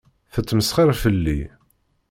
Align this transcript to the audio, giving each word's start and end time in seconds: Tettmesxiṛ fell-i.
Tettmesxiṛ 0.33 0.89
fell-i. 1.01 1.39